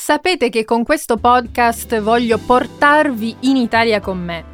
[0.00, 4.44] Sapete che con questo podcast voglio portarvi in Italia con me.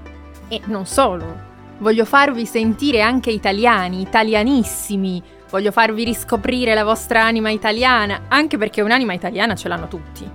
[0.49, 1.39] E non solo,
[1.79, 8.81] voglio farvi sentire anche italiani, italianissimi, voglio farvi riscoprire la vostra anima italiana, anche perché
[8.81, 10.29] un'anima italiana ce l'hanno tutti.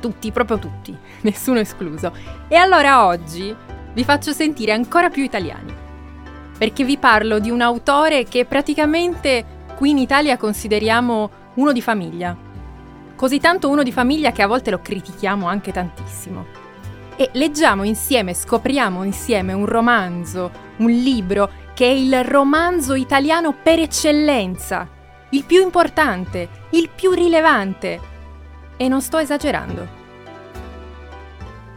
[0.00, 2.12] Tutti, proprio tutti, nessuno escluso.
[2.48, 3.54] E allora oggi
[3.94, 5.72] vi faccio sentire ancora più italiani.
[6.58, 9.44] Perché vi parlo di un autore che praticamente
[9.76, 12.48] qui in Italia consideriamo uno di famiglia
[13.20, 16.46] così tanto uno di famiglia che a volte lo critichiamo anche tantissimo.
[17.16, 23.78] E leggiamo insieme, scopriamo insieme un romanzo, un libro che è il romanzo italiano per
[23.78, 24.88] eccellenza,
[25.32, 28.00] il più importante, il più rilevante.
[28.78, 29.86] E non sto esagerando.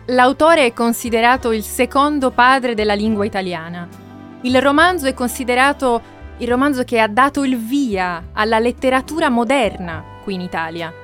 [0.06, 3.86] L'autore è considerato il secondo padre della lingua italiana.
[4.44, 6.02] Il romanzo è considerato
[6.38, 11.03] il romanzo che ha dato il via alla letteratura moderna qui in Italia.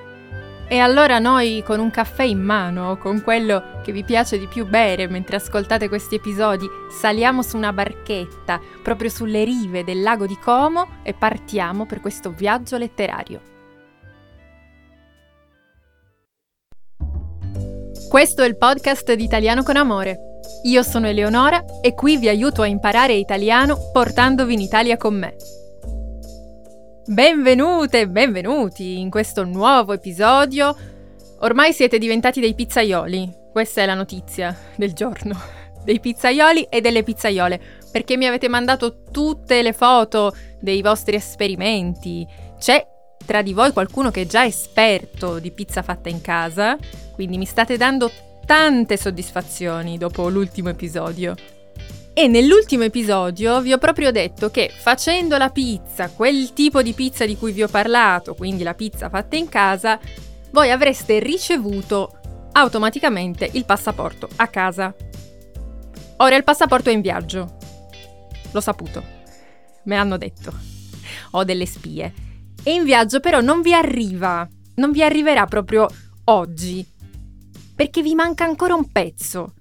[0.72, 4.68] E allora noi con un caffè in mano, con quello che vi piace di più
[4.68, 10.38] bere mentre ascoltate questi episodi, saliamo su una barchetta proprio sulle rive del lago di
[10.38, 13.42] Como e partiamo per questo viaggio letterario.
[18.08, 20.20] Questo è il podcast di Italiano con Amore.
[20.66, 25.36] Io sono Eleonora e qui vi aiuto a imparare italiano portandovi in Italia con me.
[27.10, 30.76] Benvenute e benvenuti in questo nuovo episodio.
[31.40, 35.36] Ormai siete diventati dei pizzaioli, questa è la notizia del giorno,
[35.84, 37.60] dei pizzaioli e delle pizzaiole,
[37.92, 42.28] perché mi avete mandato tutte le foto dei vostri esperimenti.
[42.60, 42.86] C'è
[43.26, 46.78] tra di voi qualcuno che è già esperto di pizza fatta in casa,
[47.16, 48.12] quindi mi state dando
[48.46, 51.34] tante soddisfazioni dopo l'ultimo episodio.
[52.20, 57.26] E nell'ultimo episodio vi ho proprio detto che facendo la pizza, quel tipo di pizza
[57.26, 59.98] di cui vi ho parlato, quindi la pizza fatta in casa,
[60.52, 62.20] voi avreste ricevuto
[62.52, 64.94] automaticamente il passaporto a casa.
[66.18, 67.56] Ora il passaporto è in viaggio.
[68.52, 69.02] L'ho saputo.
[69.84, 70.52] Me l'hanno detto.
[71.32, 72.14] Ho delle spie.
[72.62, 74.46] E in viaggio però non vi arriva.
[74.76, 75.88] Non vi arriverà proprio
[76.26, 76.86] oggi.
[77.74, 79.54] Perché vi manca ancora un pezzo.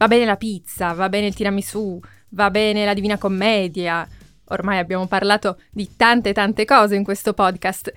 [0.00, 2.00] Va bene la pizza, va bene il tiramisù,
[2.30, 4.08] va bene la Divina Commedia.
[4.46, 7.92] Ormai abbiamo parlato di tante tante cose in questo podcast,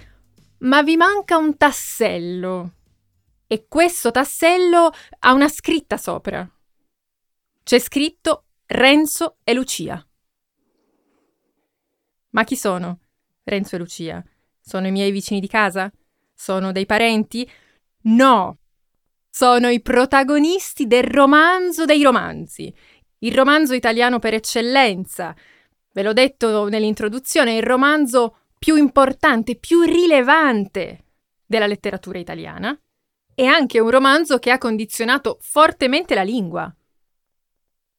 [0.58, 2.74] ma vi manca un tassello.
[3.48, 6.46] E questo tassello ha una scritta sopra.
[7.64, 10.06] C'è scritto Renzo e Lucia.
[12.32, 13.00] Ma chi sono
[13.44, 14.22] Renzo e Lucia?
[14.60, 15.90] Sono i miei vicini di casa?
[16.34, 17.50] Sono dei parenti?
[18.02, 18.58] No,
[19.36, 22.72] sono i protagonisti del romanzo dei romanzi,
[23.20, 25.36] il romanzo italiano per eccellenza.
[25.92, 31.06] Ve l'ho detto nell'introduzione, il romanzo più importante, più rilevante
[31.48, 32.80] della letteratura italiana
[33.34, 36.72] e anche un romanzo che ha condizionato fortemente la lingua.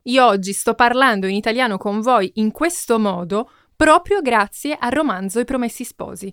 [0.03, 5.41] Io oggi sto parlando in italiano con voi in questo modo proprio grazie al romanzo
[5.41, 6.33] I Promessi Sposi.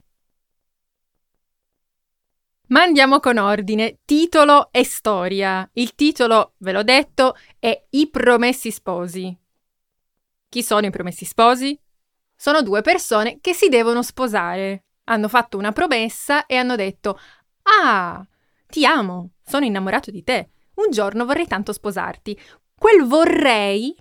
[2.71, 5.69] Ma andiamo con ordine, titolo e storia.
[5.73, 9.37] Il titolo, ve l'ho detto, è I Promessi Sposi.
[10.47, 11.77] Chi sono i Promessi Sposi?
[12.33, 14.85] Sono due persone che si devono sposare.
[15.05, 17.19] Hanno fatto una promessa e hanno detto
[17.63, 18.25] Ah,
[18.67, 20.51] ti amo, sono innamorato di te.
[20.75, 22.39] Un giorno vorrei tanto sposarti.
[22.73, 23.93] Quel vorrei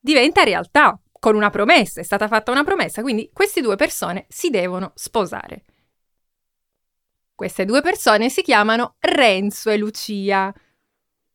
[0.00, 4.50] diventa realtà con una promessa, è stata fatta una promessa, quindi queste due persone si
[4.50, 5.64] devono sposare.
[7.40, 10.52] Queste due persone si chiamano Renzo e Lucia.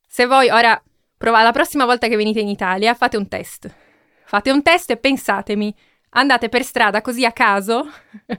[0.08, 0.80] Se voi ora
[1.18, 3.74] provate la prossima volta che venite in Italia, fate un test.
[4.24, 5.76] Fate un test e pensatemi,
[6.10, 7.90] andate per strada così a caso,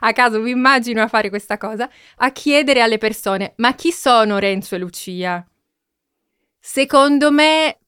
[0.00, 4.38] a caso vi immagino a fare questa cosa, a chiedere alle persone, ma chi sono
[4.38, 5.46] Renzo e Lucia?
[6.58, 7.78] Secondo me,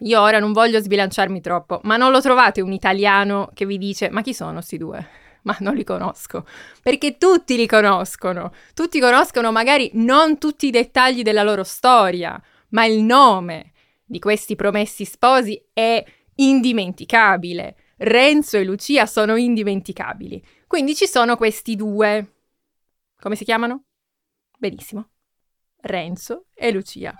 [0.00, 4.10] io ora non voglio sbilanciarmi troppo, ma non lo trovate un italiano che vi dice,
[4.10, 5.24] ma chi sono questi due?
[5.46, 6.44] Ma non li conosco,
[6.82, 12.40] perché tutti li conoscono, tutti conoscono magari non tutti i dettagli della loro storia,
[12.70, 13.72] ma il nome
[14.04, 16.04] di questi promessi sposi è
[16.34, 17.76] indimenticabile.
[17.98, 20.44] Renzo e Lucia sono indimenticabili.
[20.66, 22.34] Quindi ci sono questi due.
[23.18, 23.84] Come si chiamano?
[24.58, 25.08] Benissimo.
[25.82, 27.14] Renzo e Lucia.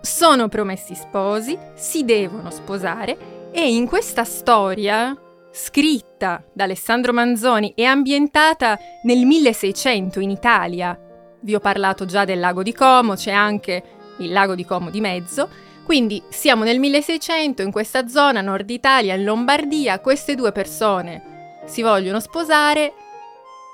[0.00, 7.84] Sono promessi sposi, si devono sposare e in questa storia scritta da Alessandro Manzoni e
[7.84, 10.98] ambientata nel 1600 in Italia.
[11.40, 13.82] Vi ho parlato già del lago di Como, c'è anche
[14.18, 15.48] il lago di Como di mezzo.
[15.84, 21.82] Quindi siamo nel 1600 in questa zona, nord Italia, in Lombardia, queste due persone si
[21.82, 22.92] vogliono sposare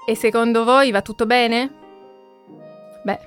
[0.07, 1.73] e secondo voi va tutto bene?
[3.03, 3.19] Beh,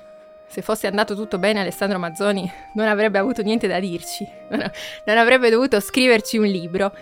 [0.46, 5.50] se fosse andato tutto bene Alessandro Mazzoni non avrebbe avuto niente da dirci, non avrebbe
[5.50, 6.92] dovuto scriverci un libro.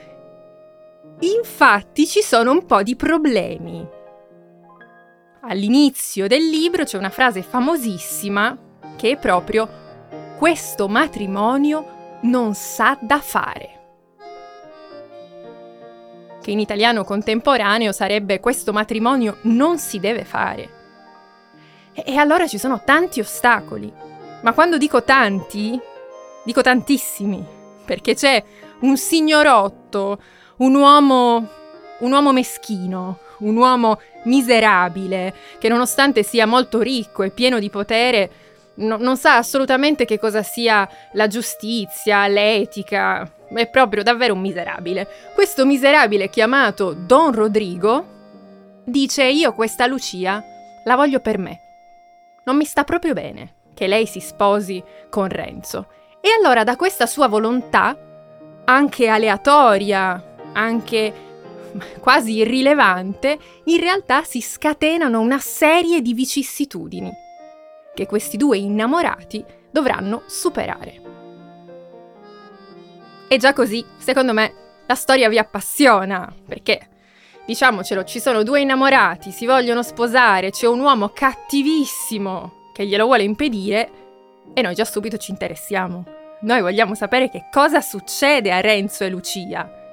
[1.21, 3.87] Infatti ci sono un po' di problemi.
[5.43, 8.57] All'inizio del libro c'è una frase famosissima
[8.97, 9.85] che è proprio
[10.37, 13.71] questo matrimonio non sa da fare.
[16.43, 20.71] Che in italiano contemporaneo sarebbe questo matrimonio non si deve fare.
[21.95, 23.91] E, e allora ci sono tanti ostacoli.
[24.43, 25.81] Ma quando dico tanti,
[26.45, 27.45] dico tantissimi,
[27.85, 28.45] perché c'è
[28.81, 30.21] un signorotto,
[30.58, 31.49] un uomo,
[31.99, 38.31] un uomo meschino, un uomo miserabile, che nonostante sia molto ricco e pieno di potere,
[38.76, 43.31] no, non sa assolutamente che cosa sia la giustizia, l'etica.
[43.49, 45.06] È proprio davvero un miserabile.
[45.35, 48.14] Questo miserabile chiamato Don Rodrigo
[48.85, 50.43] dice io questa Lucia
[50.85, 51.61] la voglio per me.
[52.44, 55.88] Non mi sta proprio bene che lei si sposi con Renzo.
[56.20, 57.97] E allora da questa sua volontà,
[58.64, 61.12] anche aleatoria, anche
[62.00, 67.12] quasi irrilevante, in realtà si scatenano una serie di vicissitudini
[67.94, 71.00] che questi due innamorati dovranno superare.
[73.29, 74.53] E già così, secondo me,
[74.87, 76.88] la storia vi appassiona, perché,
[77.44, 83.23] diciamocelo, ci sono due innamorati, si vogliono sposare, c'è un uomo cattivissimo che glielo vuole
[83.23, 83.91] impedire
[84.53, 86.05] e noi già subito ci interessiamo.
[86.43, 89.86] Noi vogliamo sapere che cosa succede a Renzo e Lucia.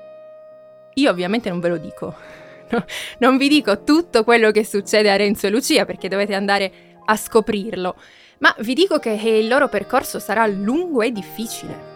[0.96, 2.16] Io ovviamente non ve lo dico.
[2.74, 2.84] No,
[3.20, 6.72] non vi dico tutto quello che succede a Renzo e Lucia perché dovete andare
[7.06, 7.96] a scoprirlo,
[8.40, 11.92] ma vi dico che il loro percorso sarà lungo e difficile.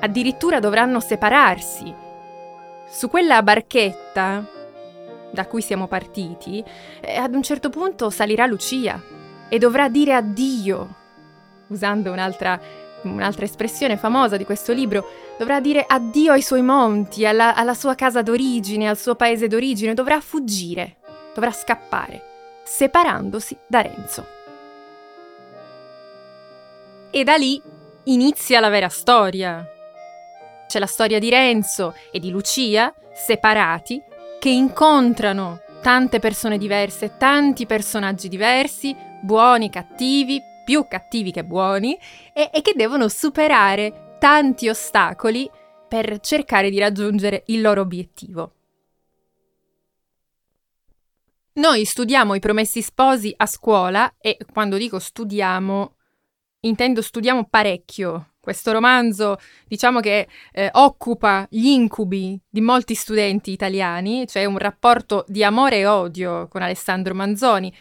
[0.00, 1.94] Addirittura dovranno separarsi.
[2.86, 4.46] Su quella barchetta
[5.34, 6.62] da cui siamo partiti,
[7.00, 9.00] eh, ad un certo punto salirà Lucia
[9.48, 10.94] e dovrà dire addio,
[11.68, 12.58] usando un'altra,
[13.12, 15.06] un'altra espressione famosa di questo libro,
[15.38, 19.94] dovrà dire addio ai suoi monti, alla, alla sua casa d'origine, al suo paese d'origine,
[19.94, 20.96] dovrà fuggire,
[21.34, 22.32] dovrà scappare
[22.64, 24.26] separandosi da Renzo.
[27.10, 27.62] E da lì
[28.04, 29.64] inizia la vera storia.
[30.66, 34.02] C'è la storia di Renzo e di Lucia, separati,
[34.40, 41.96] che incontrano tante persone diverse, tanti personaggi diversi, buoni, cattivi, più cattivi che buoni,
[42.32, 45.48] e, e che devono superare tanti ostacoli
[45.86, 48.52] per cercare di raggiungere il loro obiettivo.
[51.56, 55.94] Noi studiamo i promessi sposi a scuola e quando dico studiamo,
[56.60, 58.30] intendo studiamo parecchio.
[58.40, 65.24] Questo romanzo diciamo che eh, occupa gli incubi di molti studenti italiani, cioè un rapporto
[65.28, 67.72] di amore e odio con Alessandro Manzoni.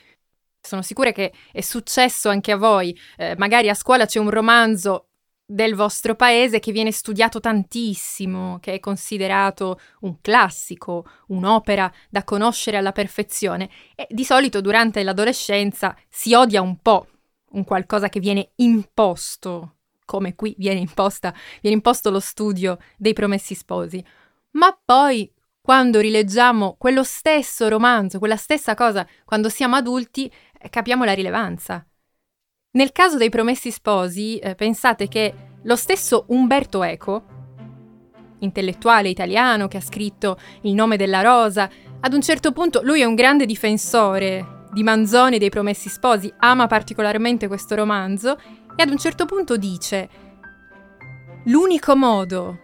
[0.66, 2.98] Sono sicura che è successo anche a voi.
[3.18, 5.08] Eh, magari a scuola c'è un romanzo
[5.46, 12.78] del vostro paese che viene studiato tantissimo, che è considerato un classico, un'opera da conoscere
[12.78, 17.08] alla perfezione e di solito durante l'adolescenza si odia un po'
[17.52, 19.76] un qualcosa che viene imposto,
[20.06, 24.04] come qui viene, imposta, viene imposto lo studio dei promessi sposi.
[24.52, 25.32] Ma poi,
[25.62, 30.32] quando rileggiamo quello stesso romanzo, quella stessa cosa, quando siamo adulti,
[30.70, 31.86] capiamo la rilevanza.
[32.72, 37.24] Nel caso dei Promessi Sposi, eh, pensate che lo stesso Umberto Eco,
[38.40, 43.06] intellettuale italiano che ha scritto Il nome della rosa, ad un certo punto lui è
[43.06, 48.38] un grande difensore di Manzoni e dei Promessi Sposi, ama particolarmente questo romanzo
[48.76, 50.10] e ad un certo punto dice
[51.46, 52.60] l'unico modo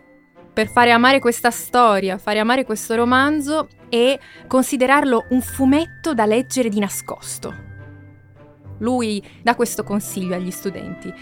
[0.51, 6.69] per fare amare questa storia, fare amare questo romanzo è considerarlo un fumetto da leggere
[6.69, 7.68] di nascosto.
[8.79, 11.13] Lui dà questo consiglio agli studenti.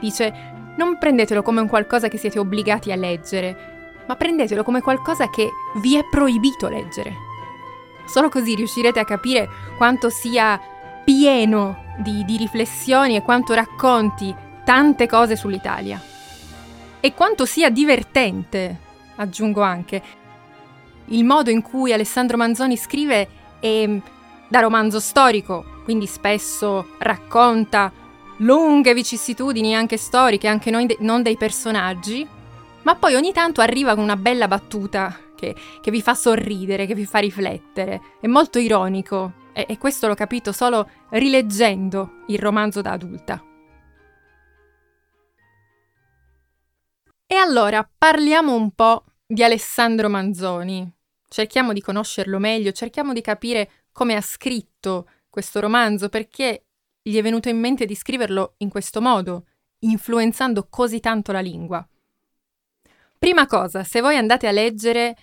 [0.00, 0.32] Dice,
[0.76, 5.50] non prendetelo come un qualcosa che siete obbligati a leggere, ma prendetelo come qualcosa che
[5.80, 7.24] vi è proibito leggere.
[8.06, 10.60] Solo così riuscirete a capire quanto sia
[11.04, 14.34] pieno di, di riflessioni e quanto racconti
[14.64, 16.00] tante cose sull'Italia.
[17.00, 18.78] E quanto sia divertente,
[19.16, 20.02] aggiungo anche.
[21.06, 23.28] Il modo in cui Alessandro Manzoni scrive
[23.60, 23.88] è
[24.48, 27.92] da romanzo storico, quindi spesso racconta
[28.38, 32.26] lunghe vicissitudini anche storiche, anche de- non dei personaggi,
[32.82, 36.94] ma poi ogni tanto arriva con una bella battuta che, che vi fa sorridere, che
[36.94, 38.00] vi fa riflettere.
[38.20, 43.42] È molto ironico e, e questo l'ho capito solo rileggendo il romanzo da adulta.
[47.28, 50.88] E allora parliamo un po' di Alessandro Manzoni.
[51.28, 56.66] Cerchiamo di conoscerlo meglio, cerchiamo di capire come ha scritto questo romanzo perché
[57.00, 59.46] gli è venuto in mente di scriverlo in questo modo,
[59.78, 61.88] influenzando così tanto la lingua?
[63.18, 65.16] Prima cosa, se voi andate a leggere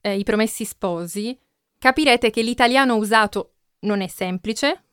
[0.00, 1.36] eh, i Promessi Sposi,
[1.76, 4.84] capirete che l'italiano usato non è semplice,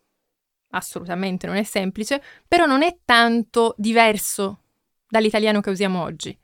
[0.72, 4.64] assolutamente non è semplice, però non è tanto diverso
[5.08, 6.36] dall'italiano che usiamo oggi.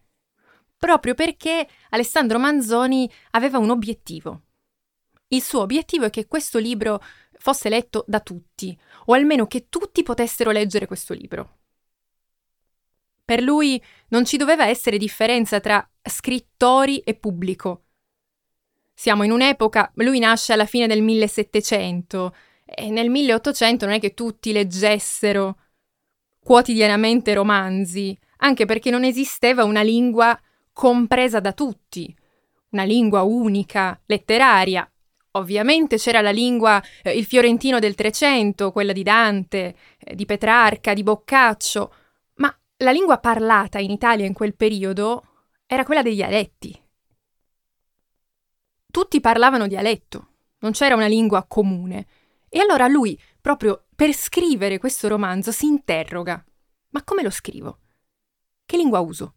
[0.77, 4.41] Proprio perché Alessandro Manzoni aveva un obiettivo.
[5.34, 7.02] Il suo obiettivo è che questo libro
[7.40, 11.58] fosse letto da tutti, o almeno che tutti potessero leggere questo libro.
[13.25, 17.86] Per lui non ci doveva essere differenza tra scrittori e pubblico.
[18.94, 22.36] Siamo in un'epoca, lui nasce alla fine del 1700
[22.66, 25.58] e nel 1800 non è che tutti leggessero
[26.40, 30.40] quotidianamente romanzi, anche perché non esisteva una lingua
[30.72, 32.16] compresa da tutti,
[32.70, 34.88] una lingua unica, letteraria.
[35.36, 40.94] Ovviamente c'era la lingua, eh, il fiorentino del Trecento, quella di Dante, eh, di Petrarca,
[40.94, 41.94] di Boccaccio,
[42.36, 45.24] ma la lingua parlata in Italia in quel periodo
[45.66, 46.80] era quella dei dialetti.
[48.92, 50.28] Tutti parlavano dialetto,
[50.60, 52.06] non c'era una lingua comune.
[52.48, 56.44] E allora lui, proprio per scrivere questo romanzo, si interroga.
[56.90, 57.80] Ma come lo scrivo?
[58.63, 59.34] Che lingua uso?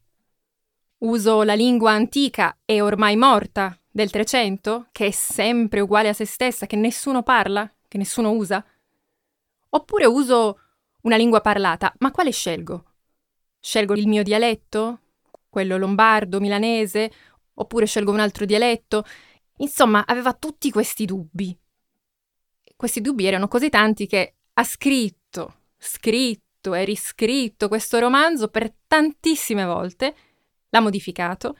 [0.99, 6.26] Uso la lingua antica e ormai morta del Trecento, che è sempre uguale a se
[6.26, 8.62] stessa, che nessuno parla, che nessuno usa?
[9.71, 10.61] Oppure uso
[11.05, 12.85] una lingua parlata, ma quale scelgo?
[13.59, 15.00] Scelgo il mio dialetto?
[15.49, 17.11] Quello lombardo, milanese?
[17.55, 19.03] Oppure scelgo un altro dialetto?
[19.61, 21.59] Insomma, aveva tutti questi dubbi.
[22.76, 29.65] Questi dubbi erano così tanti che ha scritto, scritto e riscritto questo romanzo per tantissime
[29.65, 30.15] volte,
[30.69, 31.57] l'ha modificato,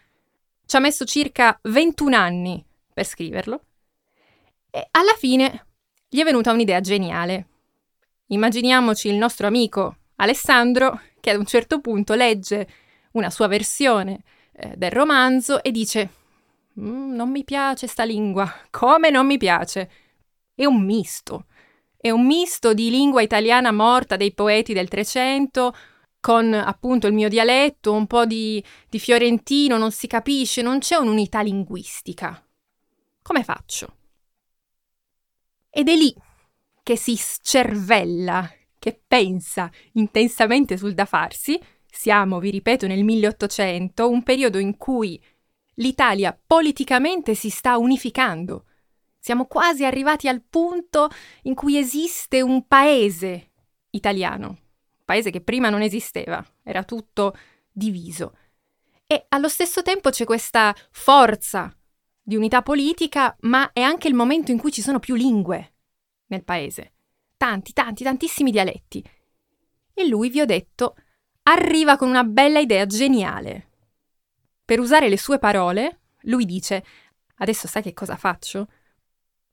[0.67, 3.61] ci ha messo circa 21 anni per scriverlo
[4.71, 5.67] e alla fine
[6.09, 7.47] gli è venuta un'idea geniale.
[8.27, 12.69] Immaginiamoci il nostro amico Alessandro che ad un certo punto legge
[13.13, 16.11] una sua versione eh, del romanzo e dice
[16.81, 19.91] mm, non mi piace sta lingua, come non mi piace?
[20.55, 21.47] È un misto.
[21.97, 25.75] È un misto di lingua italiana morta dei poeti del Trecento,
[26.27, 30.97] con appunto il mio dialetto, un po' di, di fiorentino, non si capisce, non c'è
[30.97, 32.45] un'unità linguistica.
[33.23, 33.97] Come faccio?
[35.71, 36.13] Ed è lì
[36.83, 41.61] che si scervella, che pensa intensamente sul da farsi.
[41.89, 45.23] Siamo, vi ripeto, nel 1800, un periodo in cui
[45.75, 48.65] l'Italia politicamente si sta unificando.
[49.17, 51.09] Siamo quasi arrivati al punto
[51.43, 53.53] in cui esiste un paese
[53.91, 54.66] italiano,
[55.07, 57.35] paese che prima non esisteva, era tutto
[57.73, 58.37] diviso.
[59.07, 61.75] E allo stesso tempo c'è questa forza
[62.21, 65.75] di unità politica, ma è anche il momento in cui ci sono più lingue
[66.27, 66.93] nel paese.
[67.37, 69.03] Tanti, tanti, tantissimi dialetti.
[69.95, 70.97] E lui, vi ho detto,
[71.45, 73.69] arriva con una bella idea geniale.
[74.65, 76.85] Per usare le sue parole, lui dice:
[77.37, 78.69] Adesso sai che cosa faccio?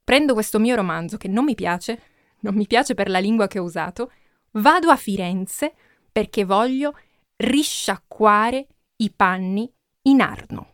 [0.02, 2.02] Prendo questo mio romanzo che non mi piace,
[2.40, 4.10] non mi piace per la lingua che ho usato,
[4.54, 5.74] vado a Firenze
[6.10, 6.96] perché voglio
[7.36, 10.72] risciacquare i panni in Arno.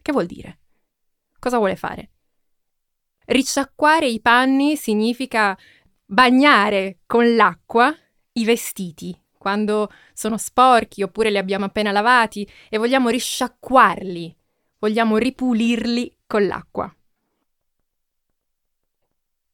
[0.00, 0.58] Che vuol dire?
[1.38, 2.10] Cosa vuole fare?
[3.24, 5.56] Risciacquare i panni significa
[6.04, 7.94] bagnare con l'acqua
[8.32, 14.36] i vestiti quando sono sporchi oppure li abbiamo appena lavati e vogliamo risciacquarli,
[14.78, 16.94] vogliamo ripulirli con l'acqua.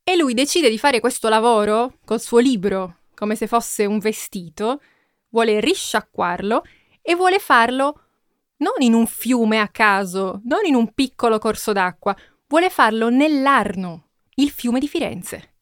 [0.08, 4.80] E lui decide di fare questo lavoro col suo libro, come se fosse un vestito,
[5.28, 6.62] vuole risciacquarlo
[7.02, 8.04] e vuole farlo
[8.60, 14.06] non in un fiume a caso, non in un piccolo corso d'acqua, vuole farlo nell'Arno,
[14.36, 15.56] il fiume di Firenze.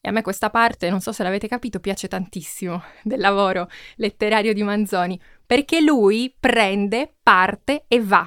[0.00, 4.54] E a me questa parte, non so se l'avete capito, piace tantissimo del lavoro letterario
[4.54, 8.26] di Manzoni, perché lui prende, parte e va.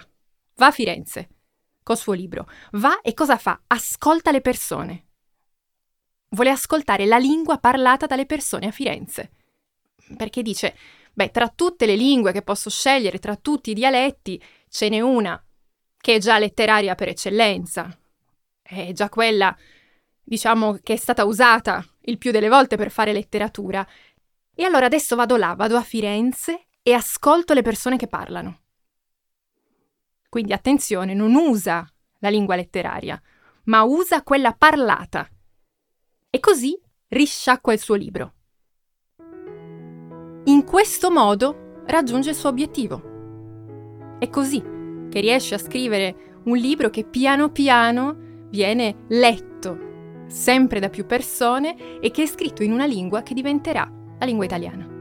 [0.57, 1.29] Va a Firenze
[1.89, 2.47] col suo libro.
[2.73, 3.59] Va e cosa fa?
[3.65, 5.07] Ascolta le persone.
[6.29, 9.31] Vuole ascoltare la lingua parlata dalle persone a Firenze.
[10.15, 10.77] Perché dice,
[11.11, 15.43] beh, tra tutte le lingue che posso scegliere, tra tutti i dialetti, ce n'è una
[15.97, 17.89] che è già letteraria per eccellenza.
[18.61, 19.57] È già quella
[20.21, 23.85] diciamo, che è stata usata il più delle volte per fare letteratura.
[24.53, 28.58] E allora adesso vado là, vado a Firenze e ascolto le persone che parlano.
[30.29, 33.19] Quindi attenzione, non usa la lingua letteraria,
[33.63, 35.27] ma usa quella parlata.
[36.29, 38.33] E così risciacqua il suo libro.
[40.45, 44.17] In questo modo raggiunge il suo obiettivo.
[44.19, 44.61] È così
[45.09, 48.15] che riesce a scrivere un libro che piano piano
[48.49, 49.87] viene letto
[50.27, 54.45] sempre da più persone e che è scritto in una lingua che diventerà la lingua
[54.45, 54.98] italiana.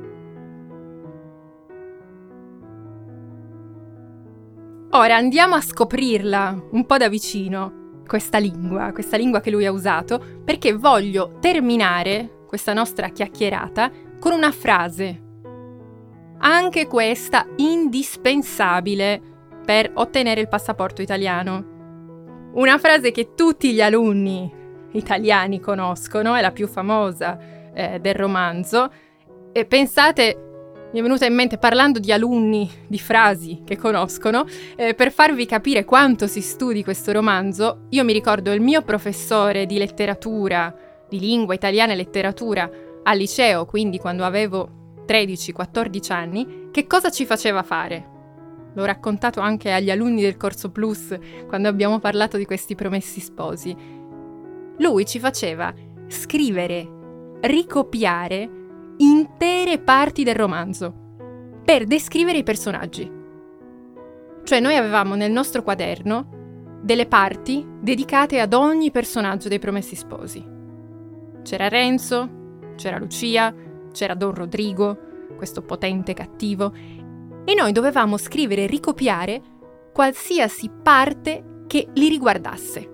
[4.98, 9.70] Ora andiamo a scoprirla un po' da vicino, questa lingua, questa lingua che lui ha
[9.70, 15.22] usato, perché voglio terminare questa nostra chiacchierata con una frase,
[16.38, 19.22] anche questa indispensabile
[19.64, 22.50] per ottenere il passaporto italiano.
[22.54, 24.52] Una frase che tutti gli alunni
[24.94, 27.38] italiani conoscono, è la più famosa
[27.72, 28.90] eh, del romanzo.
[29.52, 30.47] E pensate,
[30.90, 35.44] mi è venuta in mente parlando di alunni, di frasi che conoscono, eh, per farvi
[35.44, 40.74] capire quanto si studi questo romanzo, io mi ricordo il mio professore di letteratura,
[41.08, 42.70] di lingua italiana e letteratura
[43.02, 48.16] al liceo, quindi quando avevo 13-14 anni, che cosa ci faceva fare?
[48.74, 51.16] L'ho raccontato anche agli alunni del corso Plus
[51.46, 53.74] quando abbiamo parlato di questi promessi sposi.
[54.78, 55.72] Lui ci faceva
[56.06, 56.88] scrivere,
[57.40, 58.48] ricopiare
[58.98, 60.94] intere parti del romanzo
[61.64, 63.10] per descrivere i personaggi.
[64.44, 66.36] Cioè noi avevamo nel nostro quaderno
[66.80, 70.42] delle parti dedicate ad ogni personaggio dei promessi sposi.
[71.42, 73.54] C'era Renzo, c'era Lucia,
[73.92, 74.98] c'era Don Rodrigo,
[75.36, 76.72] questo potente cattivo,
[77.44, 79.42] e noi dovevamo scrivere e ricopiare
[79.92, 82.90] qualsiasi parte che li riguardasse.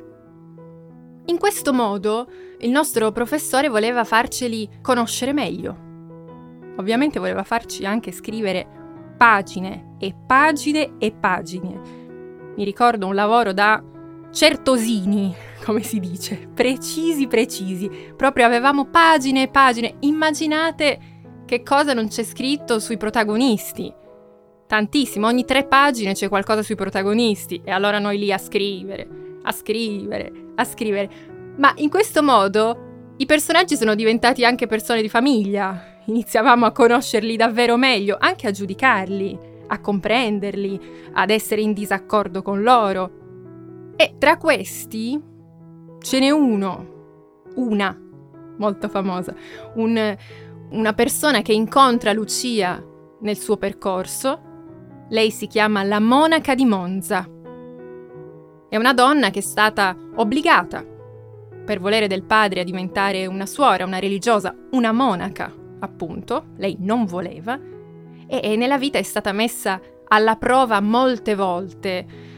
[1.26, 5.92] In questo modo il nostro professore voleva farceli conoscere meglio.
[6.76, 8.66] Ovviamente voleva farci anche scrivere
[9.16, 11.80] pagine e pagine e pagine.
[12.56, 13.82] Mi ricordo un lavoro da
[14.30, 17.88] certosini, come si dice, precisi precisi.
[18.16, 19.96] Proprio avevamo pagine e pagine.
[20.00, 21.12] Immaginate
[21.46, 23.92] che cosa non c'è scritto sui protagonisti.
[24.66, 29.06] Tantissimo, ogni tre pagine c'è qualcosa sui protagonisti e allora noi lì a scrivere,
[29.42, 31.10] a scrivere, a scrivere.
[31.56, 35.93] Ma in questo modo i personaggi sono diventati anche persone di famiglia.
[36.06, 39.38] Iniziavamo a conoscerli davvero meglio, anche a giudicarli,
[39.68, 40.80] a comprenderli,
[41.14, 43.92] ad essere in disaccordo con loro.
[43.96, 45.18] E tra questi
[45.98, 47.98] ce n'è uno, una,
[48.58, 49.34] molto famosa,
[49.76, 50.16] un,
[50.70, 52.82] una persona che incontra Lucia
[53.20, 54.52] nel suo percorso.
[55.08, 57.26] Lei si chiama la monaca di Monza.
[58.68, 60.84] È una donna che è stata obbligata,
[61.64, 66.46] per volere del padre, a diventare una suora, una religiosa, una monaca, appunto.
[66.56, 67.58] Lei non voleva.
[68.26, 72.32] E, e nella vita è stata messa alla prova molte volte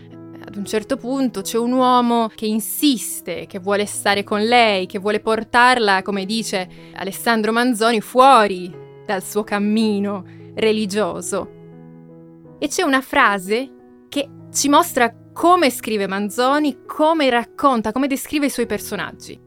[0.47, 5.01] ad un certo punto c'è un uomo che insiste, che vuole stare con lei, che
[5.01, 8.73] vuole portarla, come dice Alessandro Manzoni, fuori
[9.05, 11.51] dal suo cammino religioso.
[12.59, 13.71] E c'è una frase
[14.09, 19.46] che ci mostra come scrive Manzoni, come racconta, come descrive i suoi personaggi.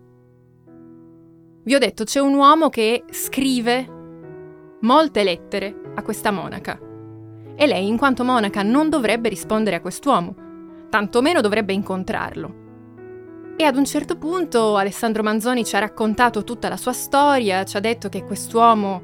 [1.69, 3.87] Vi ho detto, c'è un uomo che scrive
[4.81, 6.79] molte lettere a questa monaca
[7.55, 13.53] e lei, in quanto monaca, non dovrebbe rispondere a quest'uomo tantomeno dovrebbe incontrarlo.
[13.55, 17.77] E ad un certo punto Alessandro Manzoni ci ha raccontato tutta la sua storia, ci
[17.77, 19.03] ha detto che quest'uomo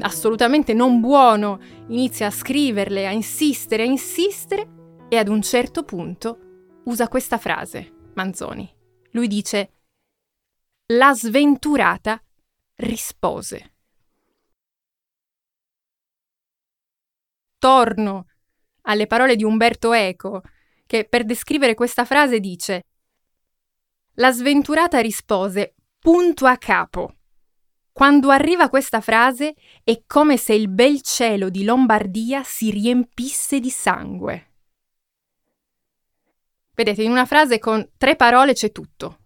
[0.00, 4.68] assolutamente non buono inizia a scriverle, a insistere, a insistere
[5.06, 6.38] e ad un certo punto
[6.84, 8.66] usa questa frase, Manzoni.
[9.10, 9.79] Lui dice,
[10.92, 12.20] la sventurata
[12.76, 13.74] rispose.
[17.58, 18.26] Torno
[18.82, 20.42] alle parole di Umberto Eco,
[20.86, 22.86] che per descrivere questa frase dice
[24.14, 27.14] La sventurata rispose punto a capo.
[27.92, 33.70] Quando arriva questa frase è come se il bel cielo di Lombardia si riempisse di
[33.70, 34.54] sangue.
[36.74, 39.19] Vedete, in una frase con tre parole c'è tutto.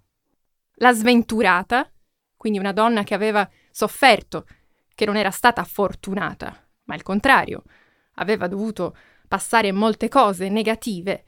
[0.76, 1.90] La sventurata,
[2.36, 4.46] quindi una donna che aveva sofferto,
[4.94, 7.62] che non era stata fortunata, ma il contrario,
[8.14, 11.24] aveva dovuto passare molte cose negative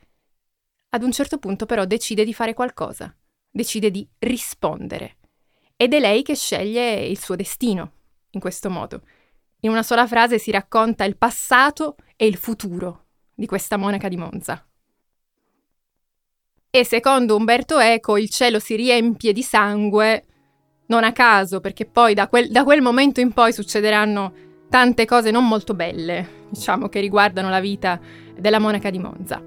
[0.90, 3.14] ad un certo punto però decide di fare qualcosa,
[3.50, 5.16] decide di rispondere.
[5.76, 7.92] Ed è lei che sceglie il suo destino,
[8.30, 9.02] in questo modo.
[9.60, 14.16] In una sola frase si racconta il passato e il futuro di questa monaca di
[14.16, 14.66] Monza.
[16.70, 20.24] E secondo Umberto Eco il cielo si riempie di sangue,
[20.86, 24.32] non a caso, perché poi da quel, da quel momento in poi succederanno
[24.68, 27.98] tante cose non molto belle, diciamo, che riguardano la vita
[28.38, 29.42] della monaca di Monza.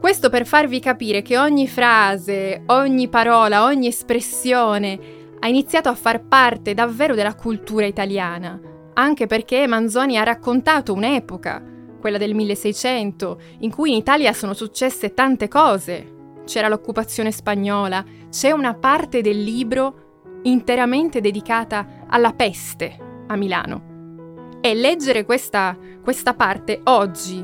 [0.00, 4.98] Questo per farvi capire che ogni frase, ogni parola, ogni espressione
[5.40, 8.60] ha iniziato a far parte davvero della cultura italiana,
[8.94, 11.62] anche perché Manzoni ha raccontato un'epoca,
[12.04, 18.50] quella del 1600, in cui in Italia sono successe tante cose c'era l'occupazione spagnola, c'è
[18.50, 24.58] una parte del libro interamente dedicata alla peste a Milano.
[24.60, 27.42] E leggere questa, questa parte oggi,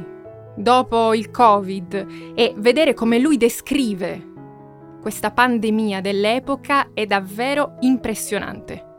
[0.54, 4.28] dopo il Covid, e vedere come lui descrive
[5.00, 8.89] questa pandemia dell'epoca è davvero impressionante.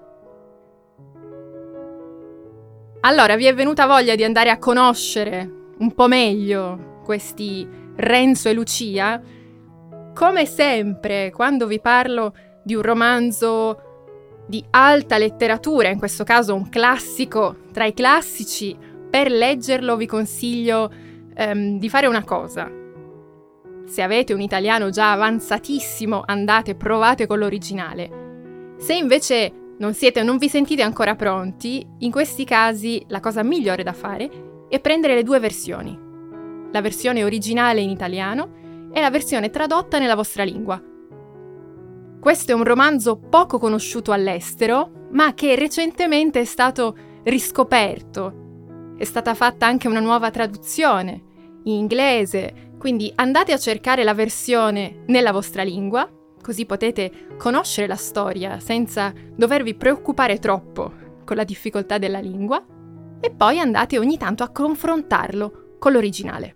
[3.03, 8.53] Allora, vi è venuta voglia di andare a conoscere un po' meglio questi Renzo e
[8.53, 9.19] Lucia?
[10.13, 16.69] Come sempre, quando vi parlo di un romanzo di alta letteratura, in questo caso un
[16.69, 18.77] classico tra i classici,
[19.09, 20.91] per leggerlo vi consiglio
[21.37, 22.69] um, di fare una cosa.
[23.85, 28.75] Se avete un italiano già avanzatissimo, andate, provate con l'originale.
[28.77, 33.81] Se invece non siete, non vi sentite ancora pronti, in questi casi la cosa migliore
[33.81, 34.29] da fare
[34.69, 35.97] è prendere le due versioni.
[36.71, 40.79] La versione originale in italiano e la versione tradotta nella vostra lingua.
[42.19, 48.93] Questo è un romanzo poco conosciuto all'estero, ma che recentemente è stato riscoperto.
[48.99, 51.23] È stata fatta anche una nuova traduzione
[51.63, 56.07] in inglese, quindi andate a cercare la versione nella vostra lingua
[56.41, 60.91] così potete conoscere la storia senza dovervi preoccupare troppo
[61.23, 62.63] con la difficoltà della lingua
[63.19, 66.55] e poi andate ogni tanto a confrontarlo con l'originale.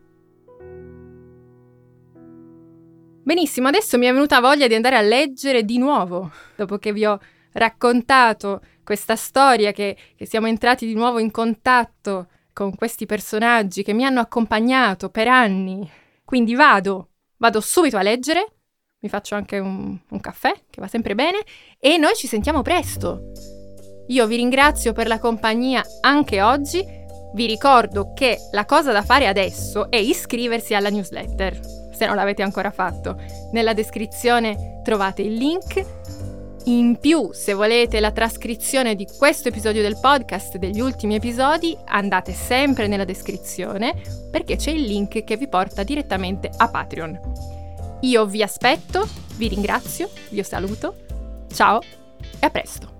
[3.23, 7.05] Benissimo, adesso mi è venuta voglia di andare a leggere di nuovo, dopo che vi
[7.05, 7.19] ho
[7.53, 13.93] raccontato questa storia, che, che siamo entrati di nuovo in contatto con questi personaggi che
[13.93, 15.89] mi hanno accompagnato per anni.
[16.23, 18.57] Quindi vado, vado subito a leggere
[18.99, 21.39] mi faccio anche un, un caffè, che va sempre bene,
[21.79, 23.31] e noi ci sentiamo presto.
[24.07, 26.83] Io vi ringrazio per la compagnia anche oggi.
[27.33, 31.59] Vi ricordo che la cosa da fare adesso è iscriversi alla newsletter,
[31.93, 33.19] se non l'avete ancora fatto.
[33.51, 35.83] Nella descrizione trovate il link.
[36.67, 42.33] In più, se volete la trascrizione di questo episodio del podcast, degli ultimi episodi, andate
[42.33, 43.93] sempre nella descrizione
[44.31, 47.54] perché c'è il link che vi porta direttamente a Patreon.
[48.05, 50.93] Io vi aspetto, vi ringrazio, vi saluto,
[51.51, 51.81] ciao
[52.39, 52.94] e a presto!